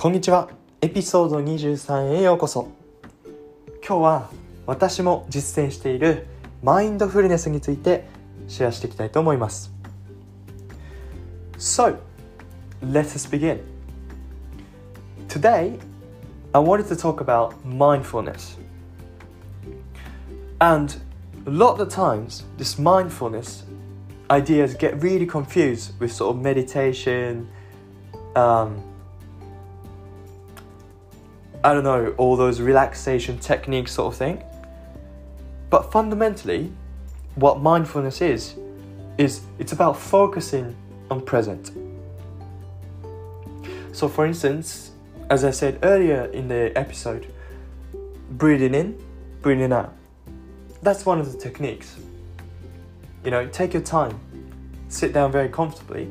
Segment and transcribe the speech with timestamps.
[0.00, 2.70] こんにちはエピソード23へようこそ
[3.86, 4.30] 今日は
[4.66, 6.26] 私も実践している
[6.62, 8.06] マインドフルネスについて
[8.48, 9.72] シェアしていきたいと思います
[11.58, 11.96] So,
[12.82, 13.60] let us begin
[15.28, 15.78] Today,
[16.52, 18.58] I wanted to talk about mindfulness
[20.60, 20.96] and
[21.46, 23.64] a lot of the times this mindfulness
[24.30, 27.48] ideas get really confused with sort of meditation
[28.34, 28.82] um,
[31.63, 34.43] I don't know, all those relaxation techniques sort of thing.
[35.69, 36.71] But fundamentally,
[37.35, 38.55] what mindfulness is,
[39.17, 40.75] is it's about focusing
[41.11, 41.71] on present.
[43.93, 44.91] So, for instance,
[45.29, 47.27] as I said earlier in the episode,
[48.31, 49.01] breathing in,
[49.41, 49.93] breathing out.
[50.81, 51.95] That's one of the techniques.
[53.23, 54.19] You know, take your time,
[54.89, 56.09] sit down very comfortably,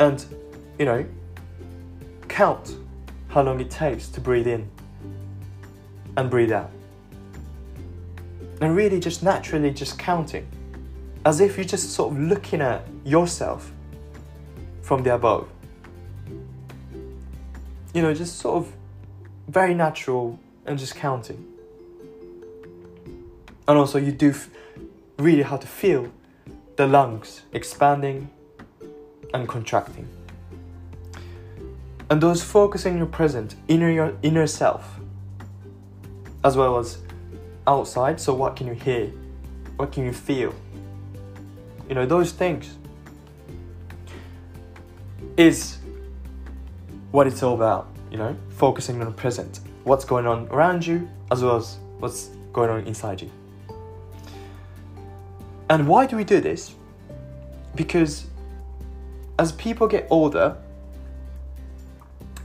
[0.00, 0.24] and,
[0.78, 1.06] you know,
[2.28, 2.76] count
[3.28, 4.68] how long it takes to breathe in
[6.16, 6.70] and breathe out.
[8.60, 10.46] And really just naturally just counting,
[11.24, 13.70] as if you're just sort of looking at yourself
[14.82, 15.48] from the above.
[17.94, 18.72] You know, just sort of
[19.46, 21.44] very natural and just counting.
[23.68, 24.48] And also, you do f-
[25.18, 26.10] really have to feel
[26.76, 28.30] the lungs expanding
[29.34, 30.08] and contracting
[32.10, 34.98] and those focusing your present inner your inner self
[36.44, 36.98] as well as
[37.66, 39.12] outside so what can you hear?
[39.76, 40.54] What can you feel?
[41.88, 42.76] You know those things
[45.36, 45.78] is
[47.10, 48.36] what it's all about you know?
[48.50, 49.60] Focusing on the present.
[49.84, 53.30] What's going on around you as well as what's going on inside you.
[55.70, 56.74] And why do we do this?
[57.74, 58.26] Because
[59.38, 60.56] as people get older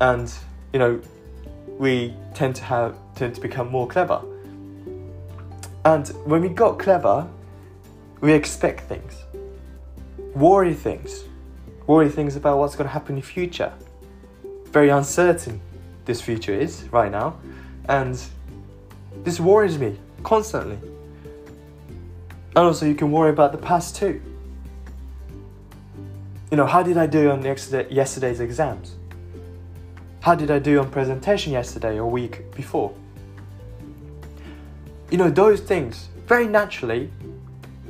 [0.02, 0.34] and
[0.72, 1.02] you know
[1.80, 4.22] we tend to have tend to become more clever.
[5.86, 7.28] And when we got clever
[8.24, 9.22] we expect things.
[10.34, 11.26] Worry things.
[11.88, 13.74] Worry things about what's going to happen in the future.
[14.68, 15.60] Very uncertain
[16.06, 17.38] this future is right now.
[17.90, 18.18] And
[19.26, 20.78] this worries me constantly.
[22.56, 24.22] And also you can worry about the past too.
[26.50, 28.96] You know how did i do on yesterday's exams
[30.24, 32.94] how did I do on presentation yesterday or week before?
[35.12, 37.12] You know, those things very naturally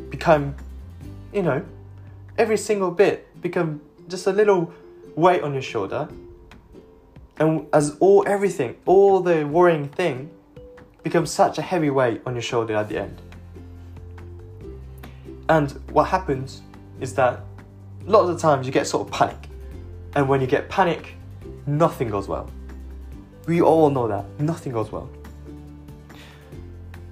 [0.10, 0.56] become,
[1.32, 1.64] you know,
[2.40, 4.74] every single bit become just a little
[5.16, 6.10] weight on your shoulder.
[7.38, 10.32] And as all everything, all the worrying thing
[11.04, 13.22] becomes such a heavy weight on your shoulder at the end.
[15.50, 16.64] And what happens
[17.00, 17.42] is that
[18.08, 19.50] a lot of times you get sort of panic.
[20.16, 21.14] And when you get panic,
[21.66, 22.50] nothing goes well.
[23.48, 24.26] We all know that.
[24.40, 25.10] Nothing goes well.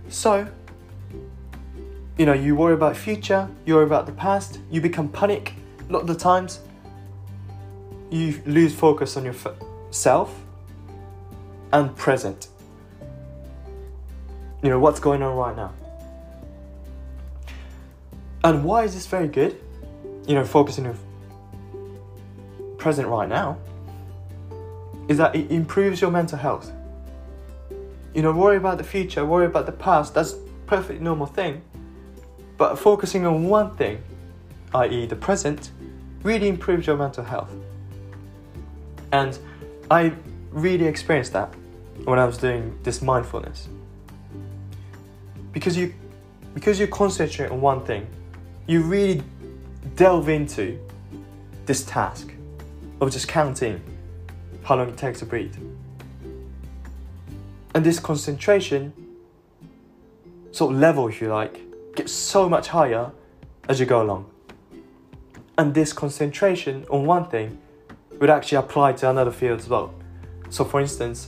[0.10, 0.48] So,
[2.18, 5.54] you know, you worry about future, you worry about the past, you become panic.
[5.90, 6.60] A lot of the times,
[8.10, 10.38] you lose focus on yourself
[11.72, 12.48] and present.
[14.62, 15.74] You know, what's going on right now.
[18.44, 19.60] And why is this very good?
[20.28, 20.98] You know, focusing on
[22.78, 23.58] present right now
[25.12, 26.72] is that it improves your mental health.
[28.14, 30.36] You know, worry about the future, worry about the past, that's
[30.68, 31.62] perfectly normal thing.
[32.58, 34.02] But focusing on one thing,
[34.74, 35.06] i.e.
[35.08, 35.72] the present,
[36.24, 37.52] really improves your mental health.
[39.12, 39.38] And
[39.90, 40.14] I
[40.52, 41.54] really experienced that
[42.06, 43.68] when I was doing this mindfulness.
[45.52, 45.94] Because you
[46.54, 48.08] because you concentrate on one thing,
[48.66, 49.22] you really
[49.98, 50.80] delve into
[51.66, 52.34] this task
[53.02, 53.82] of just counting
[54.64, 55.56] how long it takes to breathe.
[57.74, 58.94] And this concentration,
[60.52, 61.62] sort of level, if you like,
[61.96, 63.12] gets so much higher
[63.70, 64.30] as you go along.
[65.58, 67.60] And this concentration on one thing
[68.20, 69.94] would actually apply to another field as well.
[70.50, 71.28] So, for instance,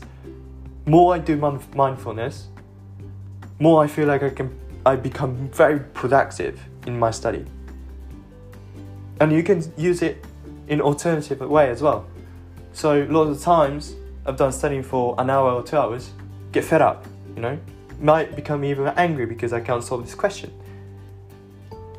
[0.86, 2.48] more I do mindfulness,
[3.60, 7.46] more I feel like I can I become very productive in my study.
[9.22, 10.26] And you can use it
[10.68, 12.06] in alternative way as well.
[12.74, 16.10] So a lot of times I've done studying for an hour or two hours,
[16.52, 17.06] get fed up,
[17.36, 17.58] you know,
[18.02, 20.52] might become even angry because I can't solve this question.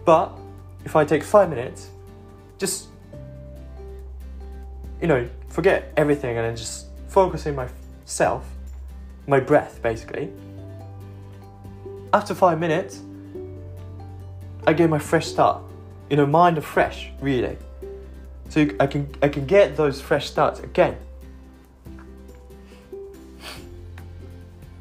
[0.04, 0.36] But
[0.84, 1.88] if I take five minutes,
[2.58, 2.88] just
[5.00, 8.46] you know, forget everything and then just focus on myself,
[9.26, 10.30] my breath basically.
[12.12, 13.02] After five minutes,
[14.66, 15.62] I get my fresh start.
[16.10, 17.56] You know, mind fresh, really.
[18.48, 20.96] So I can I can get those fresh starts again.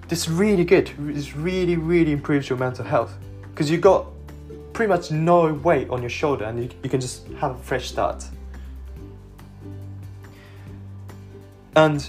[0.07, 0.91] This is really good.
[0.97, 3.17] This really really improves your mental health
[3.49, 4.05] because you got
[4.73, 7.89] pretty much no weight on your shoulder and you, you can just have a fresh
[7.89, 8.25] start.
[11.75, 12.07] And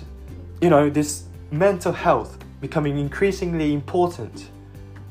[0.61, 4.51] you know this mental health becoming increasingly important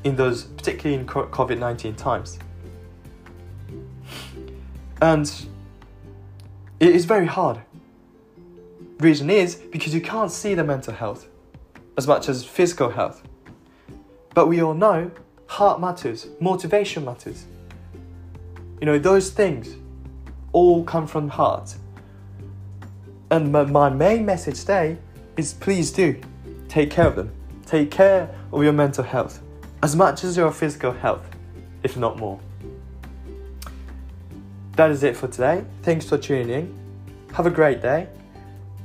[0.04, 2.38] in those particularly in COVID nineteen times.
[5.00, 5.32] And
[6.80, 7.60] it is very hard.
[8.98, 11.28] Reason is because you can't see the mental health
[11.96, 13.22] as much as physical health.
[14.34, 15.10] But we all know
[15.46, 17.46] heart matters, motivation matters.
[18.80, 19.76] You know, those things
[20.52, 21.74] all come from heart.
[23.30, 24.98] And my, main message today
[25.36, 26.20] is please do
[26.68, 27.32] take care of them.
[27.66, 29.40] Take care of your mental health
[29.82, 31.28] as much as your physical health,
[31.82, 32.38] if not more.
[34.76, 35.64] That is it for today.
[35.82, 36.74] Thanks for tuning in.
[37.34, 38.08] Have a great day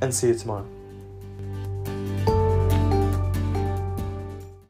[0.00, 0.66] and see you tomorrow.